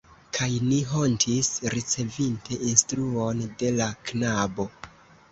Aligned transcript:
Kaj 0.35 0.45
ni 0.67 0.77
hontis, 0.91 1.49
ricevinte 1.73 2.57
instruon 2.69 3.43
de 3.59 3.69
la 3.81 3.91
knabo. 4.09 4.67